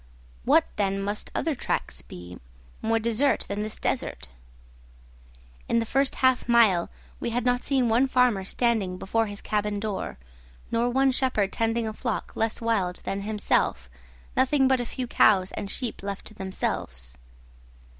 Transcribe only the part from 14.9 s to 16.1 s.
cows and sheep